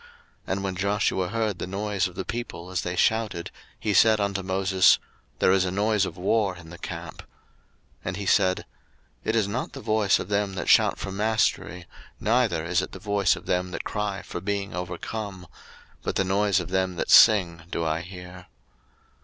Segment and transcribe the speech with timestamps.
[0.01, 0.09] 02:032:017
[0.53, 4.41] And when Joshua heard the noise of the people as they shouted, he said unto
[4.41, 4.97] Moses,
[5.37, 7.17] There is a noise of war in the camp.
[7.17, 7.25] 02:032:018
[8.05, 8.65] And he said,
[9.23, 11.85] It is not the voice of them that shout for mastery,
[12.19, 15.45] neither is it the voice of them that cry for being overcome:
[16.01, 18.47] but the noise of them that sing do I hear.